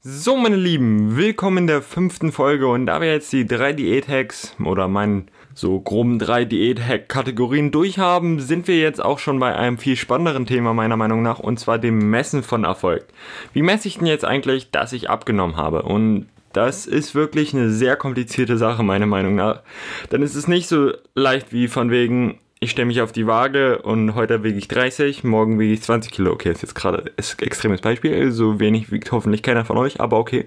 So, 0.00 0.36
meine 0.36 0.54
Lieben, 0.54 1.16
willkommen 1.16 1.58
in 1.58 1.66
der 1.66 1.82
fünften 1.82 2.30
Folge 2.30 2.68
und 2.68 2.86
da 2.86 3.00
wir 3.00 3.10
jetzt 3.10 3.32
die 3.32 3.48
drei 3.48 3.72
Diät-Hacks 3.72 4.54
oder 4.64 4.86
meinen 4.86 5.28
so 5.54 5.80
groben 5.80 6.20
drei 6.20 6.44
Diät-Hack-Kategorien 6.44 7.72
durchhaben, 7.72 8.38
sind 8.38 8.68
wir 8.68 8.78
jetzt 8.78 9.04
auch 9.04 9.18
schon 9.18 9.40
bei 9.40 9.56
einem 9.56 9.76
viel 9.76 9.96
spannenderen 9.96 10.46
Thema 10.46 10.72
meiner 10.72 10.96
Meinung 10.96 11.22
nach 11.22 11.40
und 11.40 11.58
zwar 11.58 11.80
dem 11.80 12.10
Messen 12.10 12.44
von 12.44 12.62
Erfolg. 12.62 13.06
Wie 13.52 13.62
messe 13.62 13.88
ich 13.88 13.98
denn 13.98 14.06
jetzt 14.06 14.24
eigentlich, 14.24 14.70
dass 14.70 14.92
ich 14.92 15.10
abgenommen 15.10 15.56
habe? 15.56 15.82
Und 15.82 16.28
das 16.52 16.86
ist 16.86 17.16
wirklich 17.16 17.52
eine 17.52 17.68
sehr 17.68 17.96
komplizierte 17.96 18.56
Sache, 18.56 18.84
meiner 18.84 19.06
Meinung 19.06 19.34
nach. 19.34 19.62
Ist 20.10 20.36
es 20.36 20.46
nicht 20.46 20.68
so 20.68 20.92
leicht 21.16 21.52
wie 21.52 21.66
von 21.66 21.90
wegen, 21.90 22.38
ich 22.60 22.72
stelle 22.72 22.86
mich 22.86 23.00
auf 23.00 23.12
die 23.12 23.26
Waage 23.26 23.82
und 23.82 24.14
heute 24.14 24.42
wiege 24.42 24.58
ich 24.58 24.66
30, 24.66 25.22
morgen 25.22 25.60
wiege 25.60 25.72
ich 25.72 25.82
20 25.82 26.10
Kilo. 26.10 26.32
Okay, 26.32 26.50
ist 26.50 26.62
jetzt 26.62 26.74
gerade 26.74 27.12
ein 27.16 27.38
extremes 27.40 27.80
Beispiel. 27.80 28.32
So 28.32 28.58
wenig 28.58 28.90
wiegt 28.90 29.12
hoffentlich 29.12 29.42
keiner 29.42 29.64
von 29.64 29.76
euch, 29.76 30.00
aber 30.00 30.18
okay. 30.18 30.46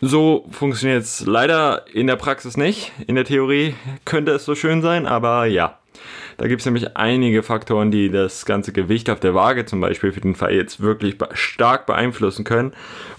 So 0.00 0.46
funktioniert 0.50 1.02
es 1.02 1.24
leider 1.26 1.84
in 1.92 2.08
der 2.08 2.16
Praxis 2.16 2.56
nicht. 2.56 2.92
In 3.06 3.14
der 3.14 3.24
Theorie 3.24 3.74
könnte 4.04 4.32
es 4.32 4.44
so 4.44 4.56
schön 4.56 4.82
sein, 4.82 5.06
aber 5.06 5.46
ja. 5.46 5.78
Da 6.38 6.48
gibt 6.48 6.60
es 6.60 6.66
nämlich 6.66 6.96
einige 6.96 7.44
Faktoren, 7.44 7.92
die 7.92 8.10
das 8.10 8.44
ganze 8.46 8.72
Gewicht 8.72 9.08
auf 9.08 9.20
der 9.20 9.34
Waage 9.34 9.64
zum 9.64 9.80
Beispiel 9.80 10.10
für 10.10 10.20
den 10.20 10.34
Fall 10.34 10.54
jetzt 10.54 10.80
wirklich 10.80 11.16
stark 11.34 11.86
beeinflussen 11.86 12.44
können. 12.44 12.72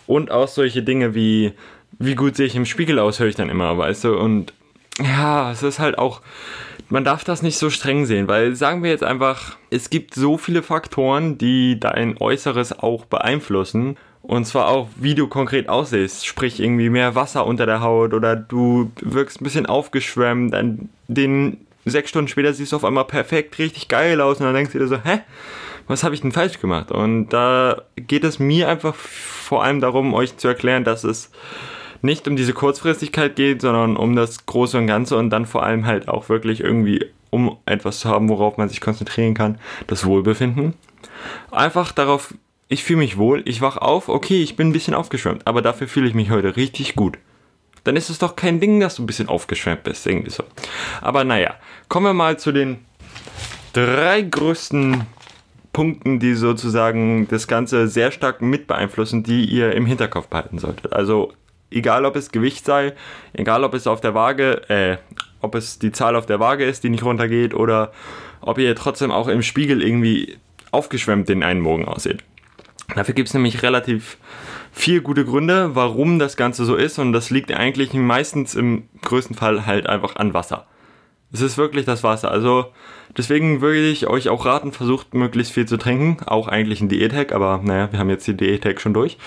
Und 0.08 0.31
auch 0.31 0.50
solche 0.50 0.84
Dinge 0.84 1.16
wie, 1.16 1.54
wie 2.00 2.16
gut 2.16 2.36
sehe 2.36 2.48
ich 2.48 2.56
im 2.58 2.66
Spiegel 2.66 3.00
aus, 3.00 3.22
höre 3.22 3.28
ich 3.28 3.36
dann 3.36 3.50
immer, 3.50 3.78
weißt 3.78 4.04
du. 4.04 4.17
Und 4.17 4.52
ja, 5.02 5.52
es 5.52 5.63
ist 5.63 5.80
halt 5.80 5.98
auch 5.98 6.22
man 6.90 7.03
darf 7.03 7.23
das 7.23 7.41
nicht 7.41 7.58
so 7.58 7.70
streng 7.70 8.05
sehen, 8.05 8.27
weil 8.27 8.55
sagen 8.55 8.84
wir 8.84 8.91
jetzt 8.91 9.03
einfach, 9.03 9.58
es 9.70 9.90
gibt 9.90 10.13
so 10.13 10.38
viele 10.38 10.62
Faktoren, 10.63 11.38
die 11.38 11.80
dein 11.80 12.17
Äußeres 12.20 12.77
auch 12.80 13.05
beeinflussen. 13.05 13.98
Und 14.22 14.45
zwar 14.45 14.70
auch, 14.70 14.89
wie 14.95 15.13
du 15.13 15.27
konkret 15.27 15.70
aussiehst. 15.70 16.26
Sprich, 16.26 16.59
irgendwie 16.59 16.89
mehr 16.89 17.13
Wasser 17.13 17.45
unter 17.45 17.67
der 17.67 17.81
Haut 17.81 18.13
oder 18.13 18.36
du 18.36 18.91
wirkst 19.00 19.39
ein 19.39 19.44
bisschen 19.44 19.67
aufgeschwemmt. 19.67 20.53
Dann 20.53 20.89
den 21.08 21.58
sechs 21.86 22.09
Stunden 22.09 22.27
später 22.27 22.52
siehst 22.52 22.72
du 22.72 22.77
auf 22.77 22.86
einmal 22.86 23.05
perfekt, 23.05 23.59
richtig 23.59 23.88
geil 23.88 24.22
aus. 24.22 24.39
Und 24.39 24.48
dann 24.48 24.55
denkst 24.55 24.73
du 24.73 24.80
dir 24.80 24.88
so, 24.88 24.98
hä? 25.03 25.22
Was 25.88 26.03
habe 26.03 26.16
ich 26.16 26.22
denn 26.22 26.31
falsch 26.31 26.59
gemacht? 26.59 26.92
Und 26.92 27.30
da 27.30 27.83
geht 27.95 28.23
es 28.23 28.39
mir 28.39 28.67
einfach 28.67 28.95
vor 28.95 29.64
allem 29.64 29.81
darum, 29.81 30.16
euch 30.16 30.36
zu 30.38 30.48
erklären, 30.48 30.83
dass 30.83 31.03
es 31.03 31.30
nicht 32.06 32.28
um 32.28 32.36
diese 32.36 32.53
Kurzfristigkeit 32.53 33.36
geht, 33.36 33.61
sondern 33.61 33.98
um 33.98 34.16
das 34.16 34.45
Große 34.45 34.78
und 34.78 34.88
Ganze 34.88 35.17
und 35.17 35.30
dann 35.30 35.45
vor 35.45 35.64
allem 35.64 35.86
halt 35.86 36.08
auch 36.08 36.30
wirklich 36.30 36.61
irgendwie, 36.61 37.06
um 37.30 37.58
etwas 37.66 38.00
zu 38.00 38.09
haben, 38.09 38.30
worauf 38.30 38.58
man 38.58 38.70
sich 38.70 38.81
konzentrieren 38.81 39.34
kann, 39.34 39.58
das 39.88 40.06
Wohlbefinden. 40.06 40.73
Einfach 41.52 41.92
darauf, 41.92 42.33
ich 42.67 42.83
fühle 42.83 43.00
mich 43.00 43.17
wohl, 43.17 43.44
ich 43.45 43.61
wach 43.61 43.78
auf, 43.78 44.09
okay, 44.09 44.42
ich 44.42 44.56
bin 44.56 44.70
ein 44.70 44.73
bisschen 44.73 44.94
aufgeschwemmt, 44.94 45.45
aber 45.45 45.61
dafür 45.61 45.88
fühle 45.88 46.08
ich 46.08 46.14
mich 46.14 46.31
heute 46.31 46.56
richtig 46.56 46.95
gut. 46.95 47.17
Dann 47.83 47.95
ist 47.95 48.09
es 48.09 48.17
doch 48.17 48.36
kein 48.36 48.59
Ding, 48.59 48.80
dass 48.80 48.95
du 48.95 49.03
ein 49.03 49.08
bisschen 49.08 49.30
aufgeschwemmt 49.30 49.83
bist, 49.83 50.08
irgendwie 50.08 50.31
so. 50.31 50.44
Aber 51.02 51.23
naja, 51.23 51.56
kommen 51.88 52.08
wir 52.08 52.14
mal 52.14 52.39
zu 52.39 52.52
den 52.52 52.80
drei 53.73 54.22
größten 54.22 55.06
Punkten, 55.76 56.20
die 56.20 56.36
sozusagen 56.36 57.28
das 57.28 57.48
Ganze 57.48 57.88
sehr 57.89 58.11
stark 58.11 58.42
mit 58.42 58.66
beeinflussen, 58.66 59.23
die 59.23 59.44
ihr 59.44 59.73
im 59.73 59.86
Hinterkopf 59.86 60.28
behalten 60.28 60.58
solltet. 60.58 60.94
Also 60.94 61.33
egal 61.71 62.05
ob 62.05 62.16
es 62.16 62.31
Gewicht 62.31 62.66
sei, 62.66 62.94
egal 63.33 63.63
ob 63.63 63.73
es 63.73 63.88
auf 63.88 64.02
der 64.02 64.13
Waage, 64.13 64.69
äh, 64.69 64.97
ob 65.41 65.55
es 65.55 65.80
die 65.80 65.91
Zahl 65.91 66.16
auf 66.16 66.25
der 66.25 66.39
Waage 66.39 66.66
ist, 66.66 66.83
die 66.83 66.89
nicht 66.89 67.03
runtergeht, 67.03 67.53
oder 67.53 67.91
ob 68.41 68.58
ihr 68.58 68.75
trotzdem 68.75 69.11
auch 69.11 69.27
im 69.27 69.41
Spiegel 69.41 69.81
irgendwie 69.81 70.38
aufgeschwemmt 70.71 71.30
den 71.30 71.43
einen 71.43 71.61
Morgen 71.61 71.86
aussieht. 71.86 72.23
Dafür 72.93 73.16
gibt 73.16 73.30
es 73.30 73.33
nämlich 73.33 73.63
relativ 73.63 74.17
vier 74.71 75.02
gute 75.02 75.25
Gründe, 75.25 75.75
warum 75.75 76.19
das 76.19 76.38
Ganze 76.38 76.66
so 76.66 76.75
ist, 76.75 76.99
und 76.99 77.13
das 77.13 77.30
liegt 77.30 77.52
eigentlich 77.52 77.93
meistens 77.93 78.55
im 78.55 78.88
größten 79.02 79.36
Fall 79.36 79.66
halt 79.66 79.88
einfach 79.88 80.17
an 80.17 80.33
Wasser. 80.33 80.67
Es 81.31 81.41
ist 81.41 81.58
wirklich 81.58 81.86
das 81.86 82.03
Wasser. 82.03 82.31
Also 82.31 82.67
deswegen 83.17 83.59
würde 83.59 83.89
ich 83.89 84.08
euch 84.08 84.30
auch 84.30 84.45
raten, 84.45 84.71
versucht 84.71 85.14
möglichst 85.14 85.52
viel 85.52 85.65
zu 85.65 85.75
trinken. 85.77 86.23
Auch 86.25 86.48
eigentlich 86.48 86.80
ein 86.80 86.87
Diät-Hack, 86.87 87.33
aber 87.33 87.59
naja, 87.64 87.92
wir 87.92 87.99
haben 87.99 88.09
jetzt 88.09 88.27
die 88.27 88.37
Diät-Hack 88.37 88.80
schon 88.80 88.93
durch. 88.93 89.17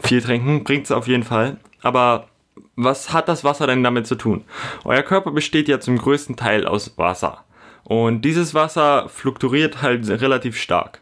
Viel 0.00 0.22
trinken 0.22 0.64
bringt 0.64 0.86
es 0.86 0.92
auf 0.92 1.08
jeden 1.08 1.24
Fall. 1.24 1.58
Aber 1.82 2.28
was 2.76 3.12
hat 3.12 3.28
das 3.28 3.44
Wasser 3.44 3.66
denn 3.66 3.84
damit 3.84 4.06
zu 4.06 4.14
tun? 4.14 4.44
Euer 4.84 5.02
Körper 5.02 5.30
besteht 5.30 5.68
ja 5.68 5.80
zum 5.80 5.98
größten 5.98 6.36
Teil 6.36 6.66
aus 6.66 6.96
Wasser. 6.96 7.44
Und 7.84 8.22
dieses 8.22 8.54
Wasser 8.54 9.08
fluktuiert 9.08 9.82
halt 9.82 10.08
relativ 10.08 10.56
stark. 10.56 11.00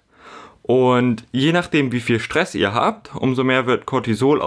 Und 0.63 1.25
je 1.31 1.53
nachdem, 1.53 1.93
wie 1.93 2.01
viel 2.01 2.19
Stress 2.19 2.55
ihr 2.55 2.75
habt, 2.75 3.15
umso 3.15 3.45
mehr 3.45 3.67
wird 3.67 3.87
Cortisol 3.87 4.41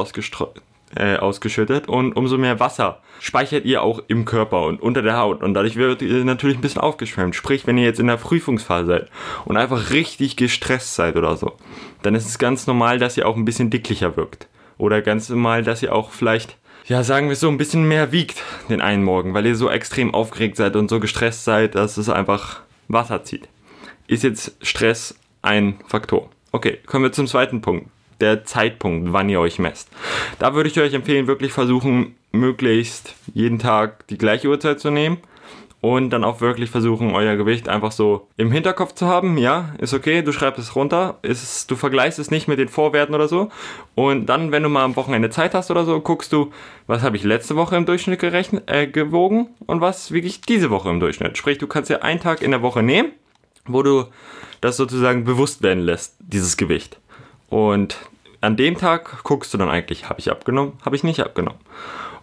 äh, 0.96 1.16
ausgeschüttet 1.16 1.88
und 1.88 2.18
umso 2.18 2.38
mehr 2.38 2.60
Wasser 2.60 3.00
speichert 3.22 3.64
ihr 3.64 3.84
auch 3.84 4.02
im 4.08 4.26
Körper 4.26 4.64
und 4.64 4.82
unter 4.82 5.02
der 5.02 5.18
Haut. 5.18 5.42
Und 5.44 5.54
dadurch 5.54 5.78
wird 5.78 6.02
ihr 6.02 6.26
natürlich 6.26 6.58
ein 6.58 6.62
bisschen 6.62 6.82
aufgeschwemmt. 6.82 7.36
Sprich, 7.36 7.68
wenn 7.68 7.78
ihr 7.78 7.86
jetzt 7.86 8.02
in 8.02 8.08
der 8.08 8.18
Prüfungsphase 8.18 8.88
seid 8.88 9.10
und 9.46 9.56
einfach 9.56 9.92
richtig 9.92 10.36
gestresst 10.36 10.96
seid 10.96 11.16
oder 11.16 11.38
so, 11.38 11.54
dann 12.02 12.16
ist 12.16 12.28
es 12.28 12.38
ganz 12.38 12.68
normal, 12.68 13.00
dass 13.00 13.16
ihr 13.16 13.26
auch 13.26 13.38
ein 13.38 13.46
bisschen 13.46 13.70
dicklicher 13.70 14.18
wirkt. 14.18 14.49
Oder 14.80 15.04
ganz 15.04 15.30
normal, 15.30 15.64
dass 15.64 15.84
ihr 15.84 15.94
auch 15.94 16.10
vielleicht, 16.10 16.58
ja, 16.88 17.04
sagen 17.04 17.30
wir 17.30 17.36
so, 17.36 17.50
ein 17.50 17.58
bisschen 17.58 17.88
mehr 17.88 18.12
wiegt 18.12 18.42
den 18.70 18.82
einen 18.82 19.04
Morgen, 19.04 19.36
weil 19.36 19.46
ihr 19.46 19.56
so 19.56 19.70
extrem 19.70 20.16
aufgeregt 20.16 20.56
seid 20.56 20.76
und 20.76 20.90
so 20.90 21.00
gestresst 21.00 21.44
seid, 21.44 21.76
dass 21.76 21.98
es 21.98 22.10
einfach 22.10 22.62
Wasser 22.88 23.24
zieht. 23.24 23.48
Ist 24.08 24.24
jetzt 24.24 24.56
Stress 24.62 25.20
ein 25.44 25.80
Faktor? 25.88 26.30
Okay, 26.52 26.80
kommen 26.88 27.04
wir 27.04 27.12
zum 27.12 27.28
zweiten 27.28 27.62
Punkt. 27.62 27.90
Der 28.22 28.46
Zeitpunkt, 28.46 29.14
wann 29.14 29.30
ihr 29.30 29.40
euch 29.40 29.60
messt. 29.60 29.90
Da 30.40 30.56
würde 30.56 30.70
ich 30.70 30.80
euch 30.80 30.94
empfehlen, 30.94 31.28
wirklich 31.28 31.52
versuchen, 31.52 32.16
möglichst 32.32 33.16
jeden 33.34 33.60
Tag 33.60 34.08
die 34.08 34.18
gleiche 34.18 34.48
Uhrzeit 34.48 34.80
zu 34.80 34.90
nehmen 34.92 35.18
und 35.82 36.10
dann 36.10 36.26
auch 36.26 36.42
wirklich 36.42 36.70
versuchen, 36.70 37.12
euer 37.16 37.38
Gewicht 37.38 37.70
einfach 37.70 37.92
so 37.92 38.28
im 38.36 38.52
Hinterkopf 38.52 38.94
zu 38.94 39.08
haben. 39.08 39.38
Ja, 39.38 39.74
ist 39.78 39.94
okay, 39.94 40.22
du 40.22 40.34
schreibst 40.34 40.60
es 40.60 40.76
runter, 40.76 41.18
ist, 41.22 41.72
du 41.72 41.76
vergleichst 41.78 42.20
es 42.20 42.32
nicht 42.32 42.48
mit 42.50 42.60
den 42.60 42.68
Vorwerten 42.68 43.16
oder 43.16 43.30
so. 43.30 43.50
Und 43.96 44.26
dann, 44.26 44.52
wenn 44.52 44.64
du 44.64 44.70
mal 44.70 44.84
am 44.84 44.98
Wochenende 44.98 45.30
Zeit 45.30 45.54
hast 45.54 45.72
oder 45.72 45.86
so, 45.86 46.02
guckst 46.02 46.34
du, 46.34 46.52
was 46.88 47.02
habe 47.02 47.16
ich 47.16 47.24
letzte 47.24 47.56
Woche 47.56 47.78
im 47.78 47.86
Durchschnitt 47.86 48.20
gerechnet, 48.20 48.70
äh, 48.70 48.88
gewogen 48.88 49.48
und 49.68 49.80
was 49.80 50.12
wiege 50.12 50.28
ich 50.28 50.42
diese 50.42 50.70
Woche 50.70 50.90
im 50.90 51.00
Durchschnitt. 51.00 51.38
Sprich, 51.38 51.58
du 51.58 51.68
kannst 51.68 51.90
ja 51.90 52.00
einen 52.00 52.20
Tag 52.20 52.42
in 52.42 52.52
der 52.52 52.62
Woche 52.62 52.84
nehmen, 52.84 53.14
wo 53.66 53.82
du 53.82 54.06
das 54.60 54.76
sozusagen 54.76 55.24
bewusst 55.24 55.64
werden 55.64 55.84
lässt, 55.84 56.18
dieses 56.20 56.58
Gewicht. 56.58 57.00
Und 57.50 57.98
an 58.42 58.58
dem 58.58 58.78
Tag 58.78 59.24
guckst 59.24 59.54
du 59.54 59.58
dann 59.58 59.70
eigentlich, 59.70 60.10
habe 60.10 60.20
ich 60.20 60.30
abgenommen, 60.30 60.74
habe 60.84 60.98
ich 60.98 61.04
nicht 61.06 61.22
abgenommen. 61.22 61.60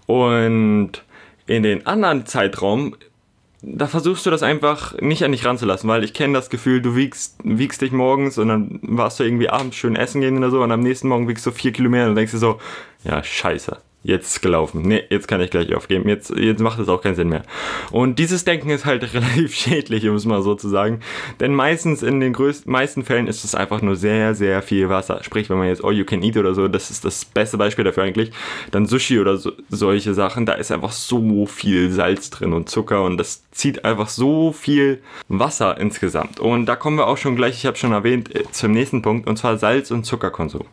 Und 0.07 1.03
in 1.47 1.63
den 1.63 1.87
anderen 1.87 2.27
Zeitraum 2.27 2.97
da 3.69 3.89
versuchst 3.89 4.25
du 4.25 4.31
das 4.31 4.43
einfach 4.43 4.95
nicht 5.01 5.25
an 5.25 5.33
dich 5.33 5.45
ranzulassen, 5.45 5.89
weil 5.91 6.05
ich 6.05 6.15
kenne 6.15 6.35
das 6.35 6.51
Gefühl, 6.51 6.81
du 6.81 6.95
wiegst, 6.95 7.37
wiegst 7.43 7.83
dich 7.83 7.91
morgens 7.91 8.39
und 8.39 8.49
dann 8.49 8.79
warst 8.83 9.19
du 9.19 9.25
irgendwie 9.25 9.51
abends 9.51 9.77
schön 9.77 9.97
essen 9.97 10.21
gehen 10.21 10.39
oder 10.39 10.51
so 10.51 10.63
und 10.63 10.71
am 10.71 10.81
nächsten 10.81 11.09
Morgen 11.09 11.29
wiegst 11.29 11.45
du 11.45 11.51
vier 11.51 11.73
Kilometer 11.73 12.09
und 12.09 12.15
denkst 12.15 12.33
dir 12.33 12.39
so, 12.39 12.61
ja, 13.05 13.23
scheiße 13.23 13.77
jetzt 14.07 14.41
gelaufen. 14.41 14.83
Nee, 14.83 15.03
jetzt 15.11 15.27
kann 15.27 15.41
ich 15.41 15.51
gleich 15.51 15.75
aufgeben. 15.75 16.09
Jetzt, 16.09 16.31
jetzt 16.31 16.61
macht 16.61 16.79
es 16.79 16.89
auch 16.89 17.03
keinen 17.03 17.17
Sinn 17.17 17.29
mehr. 17.29 17.43
Und 17.91 18.19
dieses 18.19 18.45
Denken 18.45 18.71
ist 18.71 18.85
halt 18.85 19.03
relativ 19.15 19.55
schädlich, 19.55 20.09
um 20.09 20.15
es 20.15 20.25
mal 20.25 20.43
so 20.43 20.55
zu 20.55 20.69
sagen. 20.69 21.01
Denn 21.41 21.55
meistens 21.55 22.03
in 22.03 22.21
den 22.21 22.33
größten, 22.33 22.71
meisten 22.71 23.05
Fällen 23.05 23.27
ist 23.27 23.45
es 23.45 23.55
einfach 23.55 23.83
nur 23.83 23.97
sehr, 23.97 24.35
sehr 24.35 24.63
viel 24.63 24.89
Wasser. 24.89 25.23
Sprich, 25.25 25.51
wenn 25.51 25.59
man 25.59 25.69
jetzt 25.69 25.85
All 25.85 25.93
You 25.93 26.05
Can 26.05 26.23
Eat 26.23 26.37
oder 26.37 26.55
so, 26.55 26.69
das 26.69 26.91
ist 26.91 27.05
das 27.05 27.25
beste 27.25 27.59
Beispiel 27.59 27.85
dafür 27.85 28.05
eigentlich. 28.05 28.31
Dann 28.71 28.87
Sushi 28.87 29.19
oder 29.19 29.37
so, 29.37 29.53
solche 29.69 30.15
Sachen, 30.15 30.47
da 30.47 30.53
ist 30.53 30.71
einfach 30.71 30.93
so 30.93 31.47
viel 31.47 31.91
Salz 31.91 32.31
drin 32.31 32.53
und 32.53 32.69
Zucker 32.69 33.03
und 33.03 33.17
das 33.17 33.43
zieht 33.51 33.85
einfach 33.85 34.09
so 34.09 34.53
viel 34.53 35.03
Wasser 35.29 35.79
insgesamt. 35.79 36.39
Und 36.39 36.67
da 36.67 36.77
kommen 36.77 36.97
wir 36.97 37.09
auch 37.09 37.19
schon 37.19 37.37
gleich, 37.37 37.57
ich 37.57 37.67
habe 37.67 37.77
schon 37.77 37.93
erwähnt, 37.93 38.35
äh, 38.35 38.45
zum 38.53 38.73
nächsten 38.73 39.03
Punkt, 39.03 39.27
und 39.27 39.37
zwar 39.37 39.59
Salz- 39.59 39.91
und 39.91 40.05
Zuckerkonsum. 40.05 40.65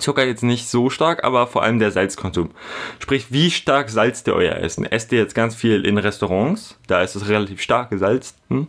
Zucker 0.00 0.26
jetzt 0.26 0.42
nicht 0.42 0.68
so 0.68 0.90
stark, 0.90 1.24
aber 1.24 1.46
vor 1.46 1.62
allem 1.62 1.78
der 1.78 1.90
Salzkonsum. 1.90 2.50
Sprich, 2.98 3.26
wie 3.30 3.50
stark 3.50 3.90
salzt 3.90 4.26
ihr 4.26 4.34
euer 4.34 4.56
Essen? 4.56 4.84
Esst 4.84 5.12
ihr 5.12 5.18
jetzt 5.18 5.34
ganz 5.34 5.54
viel 5.54 5.84
in 5.84 5.98
Restaurants, 5.98 6.78
da 6.86 7.02
ist 7.02 7.14
es 7.14 7.28
relativ 7.28 7.60
stark 7.60 7.90
gesalzt, 7.90 8.36
hm? 8.48 8.66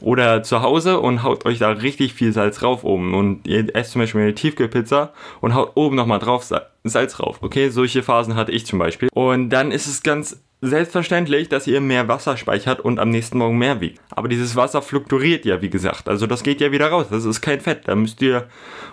oder 0.00 0.42
zu 0.42 0.62
Hause 0.62 1.00
und 1.00 1.22
haut 1.22 1.44
euch 1.46 1.58
da 1.58 1.70
richtig 1.70 2.14
viel 2.14 2.32
Salz 2.32 2.62
rauf 2.62 2.84
oben 2.84 3.14
und 3.14 3.46
ihr 3.46 3.74
esst 3.74 3.92
zum 3.92 4.00
Beispiel 4.00 4.22
eine 4.22 4.34
Tiefkühlpizza 4.34 5.12
und 5.40 5.54
haut 5.54 5.72
oben 5.74 5.96
nochmal 5.96 6.18
drauf 6.18 6.44
Salz 6.84 7.18
rauf. 7.18 7.38
Okay, 7.40 7.70
solche 7.70 8.02
Phasen 8.02 8.36
hatte 8.36 8.52
ich 8.52 8.66
zum 8.66 8.78
Beispiel. 8.78 9.08
Und 9.12 9.48
dann 9.50 9.70
ist 9.70 9.86
es 9.86 10.02
ganz 10.02 10.42
selbstverständlich, 10.66 11.48
dass 11.48 11.66
ihr 11.66 11.80
mehr 11.80 12.08
Wasser 12.08 12.36
speichert 12.36 12.80
und 12.80 12.98
am 12.98 13.10
nächsten 13.10 13.38
Morgen 13.38 13.58
mehr 13.58 13.80
wiegt. 13.80 14.00
Aber 14.10 14.28
dieses 14.28 14.56
Wasser 14.56 14.82
fluktuiert 14.82 15.44
ja, 15.44 15.62
wie 15.62 15.70
gesagt. 15.70 16.08
Also 16.08 16.26
das 16.26 16.42
geht 16.42 16.60
ja 16.60 16.72
wieder 16.72 16.88
raus. 16.88 17.06
Das 17.10 17.24
ist 17.24 17.40
kein 17.40 17.60
Fett. 17.60 17.82
Da 17.86 17.94
müsst 17.94 18.20
ihr 18.22 18.48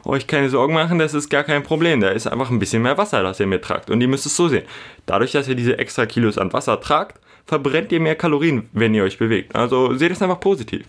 euch 0.06 0.28
keine 0.28 0.50
Sorgen 0.50 0.74
machen. 0.74 1.00
Das 1.00 1.14
ist 1.14 1.30
gar 1.30 1.44
kein 1.44 1.64
Problem. 1.64 2.02
Da 2.02 2.10
ist 2.10 2.28
einfach 2.28 2.50
ein 2.50 2.60
bisschen 2.60 2.82
mehr 2.82 2.98
Wasser, 2.98 3.24
das 3.24 3.40
ihr 3.40 3.48
mittragt. 3.48 3.90
Und 3.90 4.02
ihr 4.02 4.08
müsst 4.08 4.26
es 4.26 4.36
so 4.36 4.48
sehen. 4.48 4.64
Dadurch, 5.06 5.32
dass 5.32 5.48
ihr 5.48 5.56
diese 5.56 5.78
extra 5.80 6.06
Kilos 6.06 6.38
an 6.38 6.54
Wasser 6.54 6.80
tragt, 6.80 7.20
verbrennt 7.46 7.92
ihr 7.92 8.00
mehr 8.00 8.16
Kalorien, 8.16 8.70
wenn 8.72 8.94
ihr 8.94 9.04
euch 9.04 9.18
bewegt. 9.18 9.56
Also 9.56 9.96
seht 9.96 10.12
es 10.12 10.22
einfach 10.22 10.40
positiv. 10.40 10.86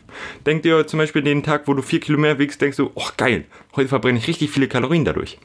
Denkt 0.46 0.67
ihr 0.67 0.87
zum 0.87 0.99
Beispiel 0.99 1.23
den 1.23 1.43
Tag, 1.43 1.67
wo 1.67 1.75
du 1.75 1.82
4 1.82 2.00
Kilo 2.00 2.19
mehr 2.19 2.38
wiegst, 2.38 2.61
denkst 2.61 2.76
du, 2.76 2.90
oh 2.94 3.08
geil, 3.17 3.46
heute 3.75 3.88
verbrenne 3.88 4.19
ich 4.19 4.29
richtig 4.29 4.50
viele 4.50 4.69
Kalorien 4.69 5.05
dadurch. 5.05 5.38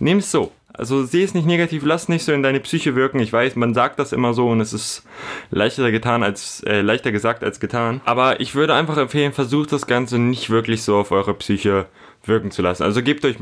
Nehmt 0.00 0.22
es 0.22 0.30
so. 0.30 0.52
Also 0.72 1.04
sehe 1.04 1.24
es 1.24 1.34
nicht 1.34 1.46
negativ, 1.46 1.82
lass 1.84 2.08
nicht 2.08 2.24
so 2.24 2.32
in 2.32 2.42
deine 2.42 2.60
Psyche 2.60 2.94
wirken. 2.94 3.20
Ich 3.20 3.32
weiß, 3.32 3.56
man 3.56 3.74
sagt 3.74 3.98
das 3.98 4.12
immer 4.12 4.34
so 4.34 4.48
und 4.48 4.60
es 4.60 4.72
ist 4.72 5.02
leichter 5.50 5.90
getan 5.90 6.22
als 6.22 6.62
äh, 6.64 6.82
leichter 6.82 7.10
gesagt 7.10 7.42
als 7.42 7.58
getan. 7.58 8.00
Aber 8.04 8.40
ich 8.40 8.54
würde 8.54 8.74
einfach 8.74 8.96
empfehlen, 8.98 9.32
versucht 9.32 9.72
das 9.72 9.86
Ganze 9.86 10.18
nicht 10.18 10.50
wirklich 10.50 10.82
so 10.82 10.96
auf 10.96 11.10
eure 11.10 11.34
Psyche 11.34 11.86
wirken 12.28 12.50
zu 12.50 12.62
lassen. 12.62 12.82
Also 12.82 13.02
gebt 13.02 13.24
euch, 13.24 13.36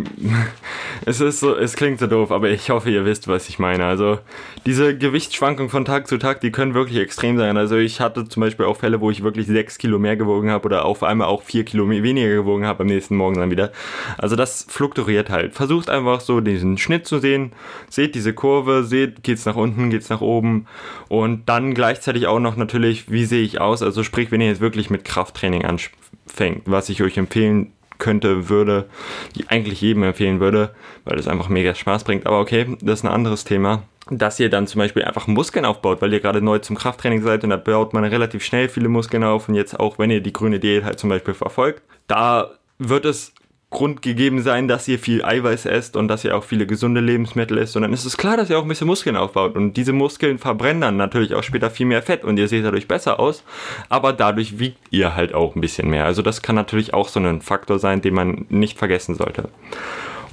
es 1.05 1.21
ist 1.21 1.41
so, 1.41 1.57
es 1.57 1.75
klingt 1.75 1.99
so 1.99 2.07
doof, 2.07 2.31
aber 2.31 2.51
ich 2.51 2.71
hoffe, 2.71 2.91
ihr 2.91 3.05
wisst, 3.05 3.29
was 3.29 3.49
ich 3.49 3.59
meine. 3.59 3.85
Also 3.85 4.19
diese 4.65 4.97
Gewichtsschwankungen 4.97 5.71
von 5.71 5.85
Tag 5.85 6.07
zu 6.07 6.19
Tag, 6.19 6.41
die 6.41 6.53
können 6.53 6.75
wirklich 6.75 6.99
extrem 6.99 7.37
sein. 7.37 7.57
Also 7.57 7.77
ich 7.77 8.01
hatte 8.01 8.29
zum 8.29 8.41
Beispiel 8.41 8.67
auch 8.67 8.77
Fälle, 8.77 9.01
wo 9.01 9.11
ich 9.11 9.23
wirklich 9.23 9.47
sechs 9.47 9.79
Kilo 9.79 9.99
mehr 9.99 10.17
gewogen 10.17 10.51
habe 10.51 10.65
oder 10.67 10.85
auf 10.85 11.03
einmal 11.03 11.29
auch 11.29 11.43
vier 11.43 11.65
Kilo 11.65 11.89
weniger 11.89 12.29
gewogen 12.29 12.67
habe 12.67 12.83
am 12.83 12.87
nächsten 12.87 13.17
Morgen 13.17 13.37
dann 13.37 13.51
wieder. 13.51 13.73
Also 14.19 14.37
das 14.37 14.67
fluktuiert 14.69 15.31
halt. 15.31 15.55
Versucht 15.55 15.91
einfach 15.91 16.21
so 16.21 16.41
diesen 16.41 16.79
Schnitt 16.79 17.07
sehen, 17.19 17.53
seht 17.89 18.15
diese 18.15 18.33
Kurve, 18.33 18.85
seht, 18.85 19.23
geht's 19.23 19.47
nach 19.47 19.57
unten, 19.57 19.91
geht's 19.91 20.09
nach 20.09 20.21
oben 20.21 20.67
und 21.09 21.49
dann 21.49 21.75
gleichzeitig 21.75 22.27
auch 22.27 22.41
noch 22.41 22.57
natürlich, 22.57 23.11
wie 23.11 23.25
sehe 23.25 23.43
ich 23.43 23.61
aus? 23.61 23.83
Also 23.83 24.03
sprich, 24.03 24.31
wenn 24.31 24.41
ihr 24.41 24.49
jetzt 24.49 24.61
wirklich 24.61 24.91
mit 24.91 25.05
Krafttraining 25.05 25.65
anfängt, 25.65 26.63
was 26.67 26.89
ich 26.89 27.03
euch 27.03 27.17
empfehlen 27.17 27.73
könnte, 27.99 28.49
würde, 28.49 28.89
die 29.35 29.49
eigentlich 29.49 29.81
jedem 29.81 30.03
empfehlen 30.03 30.41
würde, 30.41 30.75
weil 31.05 31.19
es 31.19 31.29
einfach 31.29 31.49
mega 31.49 31.75
Spaß 31.75 32.05
bringt. 32.05 32.27
Aber 32.27 32.41
okay, 32.41 32.77
das 32.81 33.01
ist 33.01 33.05
ein 33.05 33.13
anderes 33.13 33.45
Thema. 33.45 33.83
Dass 34.09 34.39
ihr 34.39 34.51
dann 34.51 34.67
zum 34.67 34.79
Beispiel 34.79 35.03
einfach 35.03 35.27
Muskeln 35.27 35.65
aufbaut, 35.65 36.01
weil 36.01 36.13
ihr 36.13 36.21
gerade 36.21 36.41
neu 36.41 36.59
zum 36.59 36.77
Krafttraining 36.77 37.23
seid 37.23 37.43
und 37.43 37.51
da 37.51 37.57
baut 37.57 37.93
man 37.93 38.05
relativ 38.05 38.45
schnell 38.45 38.69
viele 38.69 38.89
Muskeln 38.89 39.25
auf 39.25 39.49
und 39.49 39.57
jetzt 39.57 39.79
auch, 39.81 39.99
wenn 39.99 40.11
ihr 40.11 40.21
die 40.21 40.33
grüne 40.33 40.61
Diät 40.61 40.85
halt 40.85 41.01
zum 41.01 41.11
Beispiel 41.11 41.35
verfolgt, 41.35 41.83
da 42.07 42.51
wird 42.79 43.05
es 43.05 43.33
Grund 43.77 44.01
gegeben 44.01 44.41
sein, 44.41 44.69
dass 44.69 44.89
ihr 44.89 44.99
viel 44.99 45.23
Eiweiß 45.23 45.67
esst 45.67 45.97
und 45.97 46.09
dass 46.09 46.25
ihr 46.25 46.35
auch 46.35 46.45
viele 46.45 46.67
gesunde 46.67 47.03
Lebensmittel 47.03 47.59
esst. 47.59 47.77
Und 47.77 47.83
dann 47.83 47.93
ist 47.93 48.07
es 48.07 48.17
klar, 48.17 48.39
dass 48.39 48.49
ihr 48.49 48.59
auch 48.59 48.63
ein 48.63 48.69
bisschen 48.69 48.87
Muskeln 48.87 49.17
aufbaut. 49.17 49.55
Und 49.55 49.75
diese 49.75 49.93
Muskeln 49.93 50.39
verbrennen 50.39 50.81
dann 50.81 50.97
natürlich 50.97 51.35
auch 51.35 51.43
später 51.43 51.69
viel 51.69 51.85
mehr 51.85 52.03
Fett 52.03 52.25
und 52.25 52.39
ihr 52.39 52.49
seht 52.49 52.65
dadurch 52.65 52.89
besser 52.89 53.21
aus. 53.21 53.45
Aber 53.91 54.15
dadurch 54.15 54.59
wiegt 54.59 54.79
ihr 54.91 55.15
halt 55.15 55.35
auch 55.35 55.55
ein 55.55 55.61
bisschen 55.61 55.91
mehr. 55.91 56.07
Also 56.07 56.23
das 56.23 56.41
kann 56.41 56.57
natürlich 56.57 56.95
auch 56.95 57.09
so 57.09 57.21
ein 57.21 57.43
Faktor 57.43 57.79
sein, 57.79 58.01
den 58.01 58.15
man 58.15 58.47
nicht 58.49 58.79
vergessen 58.79 59.15
sollte. 59.15 59.51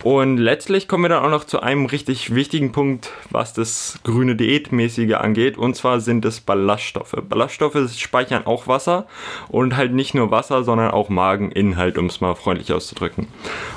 Und 0.04 0.38
letztlich 0.38 0.90
kommen 0.90 1.06
wir 1.06 1.10
dann 1.10 1.24
auch 1.24 1.30
noch 1.30 1.46
zu 1.46 1.62
einem 1.62 1.86
richtig 1.86 2.36
wichtigen 2.36 2.74
Punkt, 2.74 3.12
was 3.32 3.54
das 3.54 4.00
grüne 4.04 4.36
Diätmäßige 4.36 5.14
angeht. 5.14 5.58
Und 5.58 5.76
zwar 5.78 6.02
sind 6.02 6.26
es 6.26 6.42
Ballaststoffe. 6.42 7.16
Ballaststoffe 7.30 7.90
speichern 7.98 8.46
auch 8.46 8.68
Wasser 8.68 9.08
und 9.48 9.78
halt 9.78 9.94
nicht 9.94 10.14
nur 10.14 10.30
Wasser, 10.30 10.66
sondern 10.66 10.92
auch 10.92 11.08
Mageninhalt, 11.08 11.98
um 11.98 12.08
es 12.08 12.20
mal 12.20 12.36
freundlich 12.36 12.74
auszudrücken. 12.74 13.28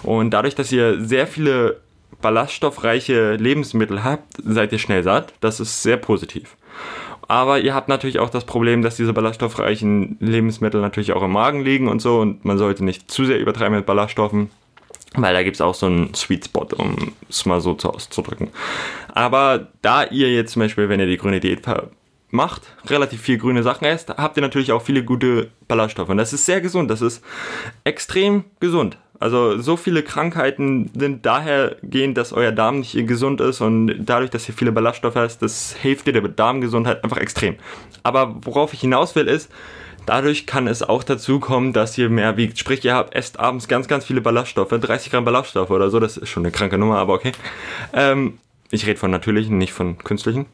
Und 0.02 0.30
dadurch, 0.32 0.56
dass 0.56 0.72
ihr 0.72 1.00
sehr 1.04 1.28
viele 1.28 1.80
ballaststoffreiche 2.20 3.36
Lebensmittel 3.36 4.02
habt, 4.02 4.34
seid 4.42 4.72
ihr 4.72 4.78
schnell 4.78 5.04
satt. 5.04 5.32
Das 5.40 5.60
ist 5.60 5.84
sehr 5.84 5.96
positiv. 5.96 6.56
Aber 7.28 7.60
ihr 7.60 7.72
habt 7.72 7.88
natürlich 7.88 8.18
auch 8.18 8.30
das 8.30 8.44
Problem, 8.44 8.82
dass 8.82 8.96
diese 8.96 9.12
ballaststoffreichen 9.12 10.16
Lebensmittel 10.18 10.80
natürlich 10.80 11.12
auch 11.12 11.22
im 11.22 11.32
Magen 11.32 11.62
liegen 11.62 11.86
und 11.86 12.02
so. 12.02 12.18
Und 12.18 12.44
man 12.44 12.58
sollte 12.58 12.84
nicht 12.84 13.10
zu 13.10 13.24
sehr 13.24 13.38
übertreiben 13.38 13.76
mit 13.76 13.86
Ballaststoffen. 13.86 14.50
Weil 15.16 15.34
da 15.34 15.42
gibt 15.42 15.56
es 15.56 15.60
auch 15.60 15.74
so 15.74 15.86
einen 15.86 16.14
Sweet 16.14 16.46
Spot, 16.46 16.68
um 16.76 17.12
es 17.28 17.46
mal 17.46 17.60
so 17.60 17.74
zu 17.74 17.90
auszudrücken. 17.90 18.48
Aber 19.14 19.68
da 19.82 20.04
ihr 20.04 20.32
jetzt 20.32 20.52
zum 20.52 20.60
Beispiel, 20.60 20.88
wenn 20.88 21.00
ihr 21.00 21.06
die 21.06 21.16
grüne 21.16 21.40
Diät 21.40 21.62
macht, 22.30 22.62
relativ 22.86 23.20
viel 23.20 23.38
grüne 23.38 23.62
Sachen 23.62 23.86
esst, 23.86 24.10
habt 24.10 24.36
ihr 24.36 24.42
natürlich 24.42 24.72
auch 24.72 24.82
viele 24.82 25.04
gute 25.04 25.50
Ballaststoffe. 25.68 26.08
Und 26.08 26.18
das 26.18 26.32
ist 26.32 26.46
sehr 26.46 26.60
gesund. 26.60 26.90
Das 26.90 27.00
ist 27.00 27.22
extrem 27.84 28.44
gesund. 28.60 28.98
Also 29.18 29.58
so 29.58 29.76
viele 29.76 30.02
Krankheiten 30.02 30.90
sind 30.94 31.24
dahergehend, 31.24 32.18
dass 32.18 32.32
euer 32.32 32.52
Darm 32.52 32.80
nicht 32.80 32.94
gesund 33.06 33.40
ist 33.40 33.62
und 33.62 34.04
dadurch, 34.04 34.30
dass 34.30 34.46
ihr 34.48 34.54
viele 34.54 34.72
Ballaststoffe 34.72 35.14
hast, 35.14 35.40
das 35.40 35.74
hilft 35.74 36.06
dir 36.06 36.12
der 36.12 36.22
Darmgesundheit 36.28 37.02
einfach 37.02 37.16
extrem. 37.16 37.56
Aber 38.02 38.36
worauf 38.42 38.74
ich 38.74 38.80
hinaus 38.80 39.14
will 39.14 39.26
ist, 39.26 39.50
Dadurch 40.06 40.46
kann 40.46 40.68
es 40.68 40.82
auch 40.82 41.02
dazu 41.02 41.40
kommen, 41.40 41.72
dass 41.72 41.98
ihr 41.98 42.08
mehr 42.08 42.36
wiegt. 42.36 42.58
Sprich, 42.58 42.84
ihr 42.84 42.94
habt 42.94 43.14
esst 43.14 43.40
abends 43.40 43.66
ganz, 43.66 43.88
ganz 43.88 44.04
viele 44.04 44.20
Ballaststoffe, 44.20 44.70
30 44.70 45.10
Gramm 45.10 45.24
Ballaststoffe 45.24 45.70
oder 45.70 45.90
so, 45.90 45.98
das 45.98 46.16
ist 46.16 46.28
schon 46.28 46.44
eine 46.44 46.52
kranke 46.52 46.78
Nummer, 46.78 46.98
aber 46.98 47.14
okay. 47.14 47.32
Ähm, 47.92 48.38
ich 48.70 48.86
rede 48.86 48.98
von 48.98 49.10
natürlichen, 49.10 49.58
nicht 49.58 49.72
von 49.72 49.98
künstlichen. 49.98 50.46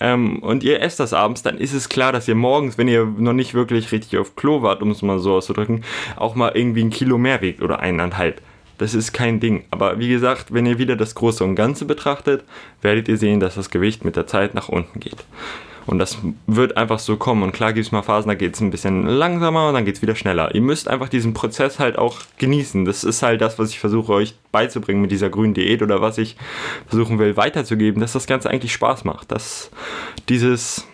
Ähm, 0.00 0.38
und 0.38 0.62
ihr 0.62 0.80
esst 0.80 1.00
das 1.00 1.12
abends, 1.12 1.42
dann 1.42 1.58
ist 1.58 1.74
es 1.74 1.88
klar, 1.88 2.12
dass 2.12 2.26
ihr 2.28 2.34
morgens, 2.34 2.78
wenn 2.78 2.88
ihr 2.88 3.04
noch 3.04 3.32
nicht 3.32 3.54
wirklich 3.54 3.92
richtig 3.92 4.18
auf 4.18 4.36
Klo 4.36 4.62
wart, 4.62 4.82
um 4.82 4.90
es 4.90 5.02
mal 5.02 5.18
so 5.18 5.34
auszudrücken, 5.34 5.84
auch 6.16 6.34
mal 6.34 6.52
irgendwie 6.54 6.82
ein 6.82 6.90
Kilo 6.90 7.18
mehr 7.18 7.42
wiegt 7.42 7.62
oder 7.62 7.80
eineinhalb. 7.80 8.40
Das 8.78 8.94
ist 8.94 9.12
kein 9.12 9.40
Ding. 9.40 9.64
Aber 9.70 9.98
wie 9.98 10.08
gesagt, 10.08 10.54
wenn 10.54 10.64
ihr 10.64 10.78
wieder 10.78 10.96
das 10.96 11.14
Große 11.14 11.44
und 11.44 11.54
Ganze 11.54 11.84
betrachtet, 11.84 12.44
werdet 12.80 13.08
ihr 13.08 13.18
sehen, 13.18 13.38
dass 13.38 13.56
das 13.56 13.68
Gewicht 13.68 14.06
mit 14.06 14.16
der 14.16 14.26
Zeit 14.26 14.54
nach 14.54 14.70
unten 14.70 15.00
geht. 15.00 15.22
Und 15.86 15.98
das 15.98 16.18
wird 16.46 16.76
einfach 16.76 16.98
so 16.98 17.16
kommen. 17.16 17.42
Und 17.42 17.52
klar 17.52 17.72
gibt 17.72 17.86
es 17.86 17.92
mal 17.92 18.02
Phasen, 18.02 18.28
da 18.28 18.34
geht 18.34 18.54
es 18.54 18.60
ein 18.60 18.70
bisschen 18.70 19.06
langsamer 19.06 19.68
und 19.68 19.74
dann 19.74 19.84
geht 19.84 19.96
es 19.96 20.02
wieder 20.02 20.14
schneller. 20.14 20.54
Ihr 20.54 20.60
müsst 20.60 20.88
einfach 20.88 21.08
diesen 21.08 21.34
Prozess 21.34 21.78
halt 21.78 21.98
auch 21.98 22.18
genießen. 22.38 22.84
Das 22.84 23.04
ist 23.04 23.22
halt 23.22 23.40
das, 23.40 23.58
was 23.58 23.70
ich 23.70 23.80
versuche 23.80 24.12
euch 24.12 24.34
beizubringen 24.52 25.00
mit 25.00 25.10
dieser 25.10 25.30
grünen 25.30 25.54
Diät 25.54 25.82
oder 25.82 26.00
was 26.00 26.18
ich 26.18 26.36
versuchen 26.86 27.18
will 27.18 27.36
weiterzugeben, 27.36 28.00
dass 28.00 28.12
das 28.12 28.26
Ganze 28.26 28.50
eigentlich 28.50 28.72
Spaß 28.72 29.04
macht. 29.04 29.32
Dass 29.32 29.70
dieses 30.28 30.86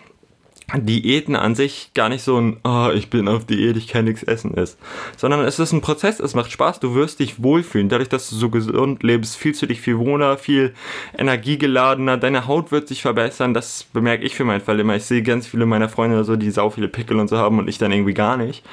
Diäten 0.75 1.37
an 1.37 1.55
sich 1.55 1.91
gar 1.93 2.09
nicht 2.09 2.23
so 2.23 2.39
ein, 2.39 2.57
oh, 2.65 2.89
ich 2.93 3.09
bin 3.09 3.29
auf 3.29 3.45
Diät, 3.45 3.77
ich 3.77 3.87
kann 3.87 4.03
nichts 4.03 4.23
essen 4.23 4.53
ist, 4.53 4.77
sondern 5.15 5.39
es 5.45 5.59
ist 5.59 5.71
ein 5.71 5.79
Prozess, 5.79 6.19
es 6.19 6.35
macht 6.35 6.51
Spaß, 6.51 6.81
du 6.81 6.93
wirst 6.93 7.21
dich 7.21 7.41
wohlfühlen. 7.41 7.87
Dadurch, 7.87 8.09
dass 8.09 8.29
du 8.29 8.35
so 8.35 8.49
gesund 8.49 9.01
lebst, 9.01 9.37
fühlst 9.37 9.61
du 9.61 9.65
dich 9.65 9.79
viel 9.79 9.97
wohler, 9.97 10.37
viel 10.37 10.73
energiegeladener, 11.17 12.17
deine 12.17 12.47
Haut 12.47 12.73
wird 12.73 12.89
sich 12.89 13.01
verbessern, 13.01 13.53
das 13.53 13.85
bemerke 13.93 14.25
ich 14.25 14.35
für 14.35 14.43
meinen 14.43 14.59
Fall 14.59 14.79
immer. 14.81 14.97
Ich 14.97 15.05
sehe 15.05 15.23
ganz 15.23 15.47
viele 15.47 15.65
meiner 15.65 15.87
Freunde 15.87 16.17
oder 16.17 16.25
so, 16.25 16.35
die 16.35 16.51
sau 16.51 16.69
viele 16.69 16.89
Pickel 16.89 17.17
und 17.17 17.29
so 17.29 17.37
haben 17.37 17.59
und 17.59 17.69
ich 17.69 17.77
dann 17.77 17.93
irgendwie 17.93 18.13
gar 18.13 18.35
nicht. 18.35 18.65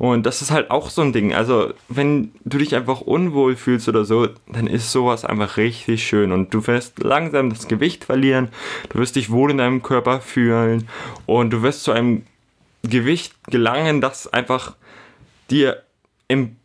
Und 0.00 0.26
das 0.26 0.42
ist 0.42 0.50
halt 0.50 0.72
auch 0.72 0.90
so 0.90 1.02
ein 1.02 1.12
Ding. 1.12 1.32
Also, 1.32 1.72
wenn 1.88 2.32
du 2.44 2.58
dich 2.58 2.74
einfach 2.74 3.02
unwohl 3.02 3.54
fühlst 3.54 3.88
oder 3.88 4.04
so, 4.04 4.26
dann 4.52 4.66
ist 4.66 4.90
sowas 4.90 5.24
einfach 5.24 5.58
richtig 5.58 6.04
schön 6.04 6.32
und 6.32 6.52
du 6.52 6.66
wirst 6.66 7.04
langsam 7.04 7.50
das 7.50 7.68
Gewicht 7.68 8.04
verlieren, 8.04 8.48
du 8.88 8.98
wirst 8.98 9.14
dich 9.14 9.30
wohl 9.30 9.52
in 9.52 9.58
deinem 9.58 9.82
Körper 9.84 10.20
fühlen 10.20 10.88
und 11.24 11.35
du 11.44 11.62
wirst 11.62 11.84
zu 11.84 11.92
einem 11.92 12.24
Gewicht 12.82 13.34
gelangen, 13.48 14.00
das 14.00 14.32
einfach 14.32 14.76
dir 15.50 15.82
im, 16.28 16.56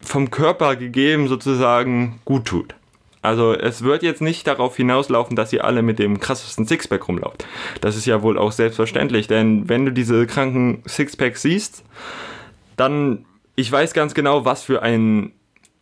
vom 0.00 0.30
Körper 0.30 0.76
gegeben 0.76 1.28
sozusagen 1.28 2.20
gut 2.24 2.46
tut. 2.46 2.74
Also 3.20 3.52
es 3.52 3.82
wird 3.82 4.02
jetzt 4.02 4.22
nicht 4.22 4.46
darauf 4.46 4.76
hinauslaufen, 4.76 5.34
dass 5.34 5.52
ihr 5.52 5.64
alle 5.64 5.82
mit 5.82 5.98
dem 5.98 6.20
krassesten 6.20 6.66
Sixpack 6.66 7.08
rumlauft. 7.08 7.46
Das 7.80 7.96
ist 7.96 8.06
ja 8.06 8.22
wohl 8.22 8.38
auch 8.38 8.52
selbstverständlich, 8.52 9.26
denn 9.26 9.68
wenn 9.68 9.84
du 9.84 9.92
diese 9.92 10.26
kranken 10.26 10.82
Sixpacks 10.86 11.42
siehst, 11.42 11.84
dann 12.76 13.24
ich 13.56 13.70
weiß 13.70 13.92
ganz 13.92 14.14
genau, 14.14 14.44
was 14.44 14.62
für 14.62 14.82
ein 14.82 15.32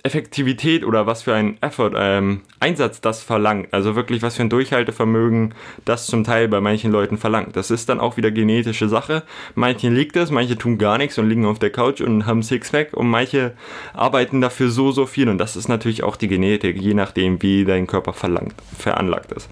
Effektivität 0.07 0.85
oder 0.85 1.07
was 1.07 1.23
für 1.23 1.35
ein 1.35 1.61
Effort, 1.61 1.93
ähm, 1.97 2.43
Einsatz 2.61 3.01
das 3.01 3.25
verlangt. 3.25 3.69
Also 3.73 3.97
wirklich 3.97 4.23
was 4.23 4.37
für 4.37 4.43
ein 4.43 4.49
Durchhaltevermögen 4.49 5.53
das 5.85 6.07
zum 6.07 6.23
Teil 6.23 6.47
bei 6.47 6.61
manchen 6.61 6.93
Leuten 6.93 7.19
verlangt. 7.19 7.57
Das 7.57 7.73
ist 7.73 7.89
dann 7.89 7.99
auch 7.99 8.17
wieder 8.17 8.31
genetische 8.31 8.89
Sache. 8.89 9.25
Manchen 9.57 9.97
liegt 9.97 10.17
es, 10.17 10.31
manche 10.31 10.57
tun 10.57 10.79
gar 10.79 10.97
nichts 10.97 11.19
und 11.19 11.29
liegen 11.29 11.45
auf 11.45 11.59
der 11.59 11.71
Couch 11.71 12.01
und 12.01 12.25
haben 12.25 12.45
Sixpack 12.45 12.95
und 12.95 13.09
manche 13.09 13.55
arbeiten 13.95 14.41
dafür 14.41 14.71
so, 14.71 14.93
so 14.93 15.07
viel 15.07 15.29
und 15.29 15.39
das 15.39 15.57
ist 15.57 15.67
natürlich 15.69 16.05
auch 16.05 16.15
die 16.15 16.29
Genetik, 16.29 16.81
je 16.81 16.95
nachdem, 16.95 17.43
wie 17.43 17.65
dein 17.65 17.89
Körper 17.89 18.13
verlangt, 18.13 18.55
veranlagt 18.79 19.33
ist. 19.33 19.51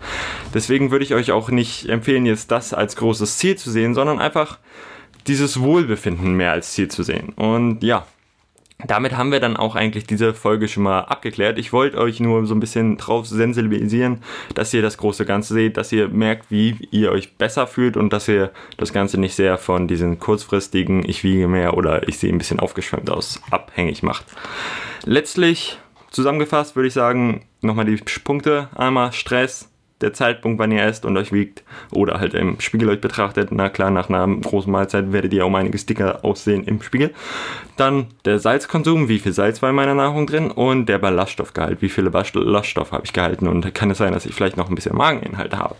Deswegen 0.54 0.92
würde 0.92 1.04
ich 1.04 1.14
euch 1.14 1.32
auch 1.32 1.50
nicht 1.50 1.88
empfehlen, 1.88 2.26
jetzt 2.26 2.52
das 2.52 2.72
als 2.72 2.94
großes 2.94 3.38
Ziel 3.38 3.56
zu 3.56 3.72
sehen, 3.72 3.94
sondern 3.94 4.20
einfach 4.20 4.58
dieses 5.26 5.60
Wohlbefinden 5.60 6.34
mehr 6.34 6.52
als 6.52 6.72
Ziel 6.72 6.88
zu 6.88 7.02
sehen. 7.02 7.30
Und 7.30 7.82
ja, 7.82 8.06
damit 8.86 9.16
haben 9.16 9.32
wir 9.32 9.40
dann 9.40 9.56
auch 9.56 9.74
eigentlich 9.74 10.06
diese 10.06 10.34
Folge 10.34 10.68
schon 10.68 10.82
mal 10.82 11.00
abgeklärt. 11.00 11.58
Ich 11.58 11.72
wollte 11.72 11.98
euch 11.98 12.20
nur 12.20 12.46
so 12.46 12.54
ein 12.54 12.60
bisschen 12.60 12.96
drauf 12.96 13.26
sensibilisieren, 13.26 14.22
dass 14.54 14.74
ihr 14.74 14.82
das 14.82 14.98
große 14.98 15.24
Ganze 15.24 15.54
seht, 15.54 15.76
dass 15.76 15.92
ihr 15.92 16.08
merkt, 16.08 16.50
wie 16.50 16.76
ihr 16.90 17.10
euch 17.12 17.36
besser 17.36 17.66
fühlt 17.66 17.96
und 17.96 18.12
dass 18.12 18.28
ihr 18.28 18.50
das 18.76 18.92
Ganze 18.92 19.18
nicht 19.18 19.34
sehr 19.34 19.58
von 19.58 19.88
diesen 19.88 20.18
kurzfristigen 20.18 21.08
Ich 21.08 21.24
wiege 21.24 21.48
mehr 21.48 21.76
oder 21.76 22.08
ich 22.08 22.18
sehe 22.18 22.32
ein 22.32 22.38
bisschen 22.38 22.60
aufgeschwemmt 22.60 23.10
aus 23.10 23.40
abhängig 23.50 24.02
macht. 24.02 24.26
Letztlich 25.04 25.78
zusammengefasst 26.10 26.76
würde 26.76 26.88
ich 26.88 26.94
sagen, 26.94 27.44
nochmal 27.60 27.84
die 27.84 27.96
Punkte. 27.96 28.68
Einmal 28.74 29.12
Stress, 29.12 29.68
der 30.00 30.12
Zeitpunkt, 30.12 30.58
wann 30.58 30.72
ihr 30.72 30.82
esst 30.82 31.04
und 31.04 31.16
euch 31.16 31.32
wiegt 31.32 31.62
oder 31.92 32.20
halt 32.20 32.34
im 32.34 32.60
Spiegel 32.60 32.88
euch 32.88 33.00
betrachtet. 33.00 33.50
Na 33.52 33.68
klar, 33.68 33.90
nach 33.90 34.08
einer 34.08 34.26
großen 34.26 34.70
Mahlzeit 34.70 35.12
werdet 35.12 35.32
ihr 35.32 35.46
um 35.46 35.54
einiges 35.54 35.86
dicker 35.86 36.24
aussehen 36.24 36.64
im 36.64 36.82
Spiegel. 36.82 37.12
Dann 37.76 38.06
der 38.24 38.38
Salzkonsum, 38.38 39.08
wie 39.08 39.18
viel 39.18 39.32
Salz 39.32 39.60
war 39.62 39.70
in 39.70 39.76
meiner 39.76 39.94
Nahrung 39.94 40.26
drin 40.26 40.50
und 40.50 40.86
der 40.86 40.98
Ballaststoffgehalt, 40.98 41.82
wie 41.82 41.88
viele 41.88 42.10
Ballaststoffe 42.10 42.92
habe 42.92 43.04
ich 43.04 43.12
gehalten 43.12 43.48
und 43.48 43.74
kann 43.74 43.90
es 43.90 43.98
sein, 43.98 44.12
dass 44.12 44.26
ich 44.26 44.34
vielleicht 44.34 44.56
noch 44.56 44.68
ein 44.68 44.74
bisschen 44.74 44.96
Mageninhalt 44.96 45.56
habe. 45.56 45.74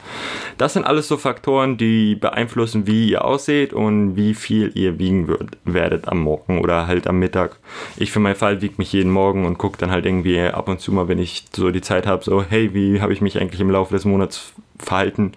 Das 0.59 0.73
sind 0.73 0.85
alles 0.85 1.07
so 1.07 1.17
Faktoren, 1.17 1.77
die 1.77 2.17
beeinflussen, 2.17 2.87
wie 2.87 3.11
ihr 3.11 3.25
ausseht 3.25 3.73
und 3.73 4.17
wie 4.17 4.35
viel 4.35 4.73
ihr 4.75 4.99
wiegen 4.99 5.29
wird, 5.29 5.57
werdet 5.65 6.09
am 6.09 6.21
Morgen 6.21 6.61
oder 6.61 6.87
halt 6.87 7.07
am 7.07 7.19
Mittag. 7.19 7.57
Ich 7.97 8.11
für 8.11 8.21
meinen 8.21 8.35
Fall 8.35 8.61
wiege 8.61 8.75
mich 8.79 8.93
jeden 8.93 9.11
Morgen 9.11 9.47
und 9.47 9.59
gucke 9.59 9.79
dann 9.79 9.91
halt 9.91 10.07
irgendwie 10.07 10.41
ab 10.41 10.69
und 10.69 10.81
zu 10.81 10.93
mal, 10.93 11.07
wenn 11.09 11.19
ich 11.19 11.45
so 11.55 11.71
die 11.71 11.81
Zeit 11.81 12.07
habe, 12.07 12.25
so 12.25 12.43
hey, 12.43 12.75
wie 12.75 13.01
habe 13.01 13.13
ich 13.13 13.21
mich 13.21 13.41
eigentlich 13.41 13.61
im 13.61 13.71
Laufe 13.71 13.95
des 13.95 14.04
Monats 14.05 14.53
verhalten? 14.79 15.33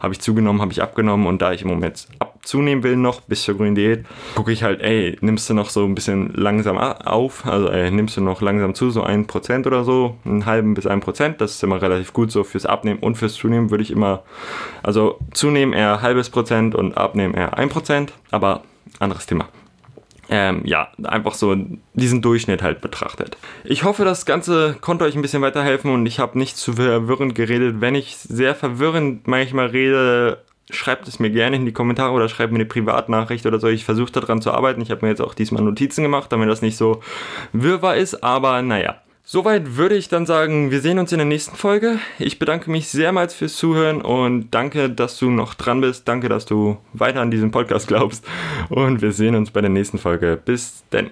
Habe 0.00 0.14
ich 0.14 0.20
zugenommen, 0.20 0.60
habe 0.60 0.72
ich 0.72 0.82
abgenommen 0.82 1.26
und 1.26 1.40
da 1.42 1.52
ich 1.52 1.62
im 1.62 1.68
Moment 1.68 2.08
abzunehmen 2.18 2.82
will 2.82 2.96
noch 2.96 3.20
bis 3.20 3.42
zur 3.42 3.56
grünen 3.56 3.74
Diät, 3.74 4.04
gucke 4.34 4.52
ich 4.52 4.62
halt, 4.62 4.80
ey, 4.80 5.16
nimmst 5.20 5.48
du 5.48 5.54
noch 5.54 5.70
so 5.70 5.84
ein 5.84 5.94
bisschen 5.94 6.32
langsam 6.34 6.78
auf, 6.78 7.46
also 7.46 7.68
ey, 7.68 7.90
nimmst 7.90 8.16
du 8.16 8.20
noch 8.20 8.40
langsam 8.40 8.74
zu, 8.74 8.90
so 8.90 9.02
ein 9.02 9.26
Prozent 9.26 9.66
oder 9.66 9.84
so, 9.84 10.16
einen 10.24 10.46
halben 10.46 10.74
bis 10.74 10.86
ein 10.86 11.00
Prozent, 11.00 11.40
das 11.40 11.52
ist 11.52 11.62
immer 11.62 11.80
relativ 11.80 12.12
gut 12.12 12.32
so 12.32 12.44
fürs 12.44 12.66
Abnehmen 12.66 13.00
und 13.00 13.16
fürs 13.16 13.34
Zunehmen 13.34 13.70
würde 13.70 13.82
ich 13.82 13.90
immer, 13.90 14.22
also 14.82 15.18
zunehmen 15.32 15.72
eher 15.72 16.02
halbes 16.02 16.30
Prozent 16.30 16.74
und 16.74 16.96
abnehmen 16.96 17.34
eher 17.34 17.56
ein 17.56 17.68
Prozent, 17.68 18.12
aber 18.30 18.62
anderes 18.98 19.26
Thema 19.26 19.48
ähm, 20.30 20.62
ja, 20.64 20.88
einfach 21.02 21.34
so 21.34 21.56
diesen 21.94 22.22
Durchschnitt 22.22 22.62
halt 22.62 22.80
betrachtet. 22.80 23.36
Ich 23.64 23.82
hoffe, 23.82 24.04
das 24.04 24.24
Ganze 24.24 24.76
konnte 24.80 25.04
euch 25.04 25.16
ein 25.16 25.22
bisschen 25.22 25.42
weiterhelfen 25.42 25.92
und 25.92 26.06
ich 26.06 26.20
habe 26.20 26.38
nicht 26.38 26.56
zu 26.56 26.74
verwirrend 26.74 27.34
geredet. 27.34 27.80
Wenn 27.80 27.96
ich 27.96 28.16
sehr 28.16 28.54
verwirrend 28.54 29.26
manchmal 29.26 29.66
rede, 29.66 30.38
schreibt 30.70 31.08
es 31.08 31.18
mir 31.18 31.30
gerne 31.30 31.56
in 31.56 31.66
die 31.66 31.72
Kommentare 31.72 32.12
oder 32.12 32.28
schreibt 32.28 32.52
mir 32.52 32.58
eine 32.58 32.66
Privatnachricht 32.66 33.44
oder 33.44 33.58
so. 33.58 33.66
Ich 33.66 33.84
versuche 33.84 34.12
daran 34.12 34.40
zu 34.40 34.52
arbeiten. 34.52 34.80
Ich 34.80 34.92
habe 34.92 35.04
mir 35.04 35.10
jetzt 35.10 35.20
auch 35.20 35.34
diesmal 35.34 35.64
Notizen 35.64 36.02
gemacht, 36.02 36.30
damit 36.30 36.48
das 36.48 36.62
nicht 36.62 36.76
so 36.76 37.00
wirrwarr 37.52 37.96
ist, 37.96 38.22
aber 38.22 38.62
naja. 38.62 38.96
Soweit 39.32 39.76
würde 39.76 39.94
ich 39.94 40.08
dann 40.08 40.26
sagen, 40.26 40.72
wir 40.72 40.80
sehen 40.80 40.98
uns 40.98 41.12
in 41.12 41.18
der 41.18 41.24
nächsten 41.24 41.54
Folge. 41.54 42.00
Ich 42.18 42.40
bedanke 42.40 42.68
mich 42.68 42.88
sehrmals 42.88 43.32
fürs 43.32 43.54
Zuhören 43.54 44.02
und 44.02 44.50
danke, 44.50 44.90
dass 44.90 45.20
du 45.20 45.30
noch 45.30 45.54
dran 45.54 45.80
bist. 45.80 46.08
Danke, 46.08 46.28
dass 46.28 46.46
du 46.46 46.78
weiter 46.94 47.20
an 47.20 47.30
diesen 47.30 47.52
Podcast 47.52 47.86
glaubst. 47.86 48.26
Und 48.70 49.02
wir 49.02 49.12
sehen 49.12 49.36
uns 49.36 49.52
bei 49.52 49.60
der 49.60 49.70
nächsten 49.70 49.98
Folge. 49.98 50.36
Bis 50.44 50.82
denn. 50.90 51.10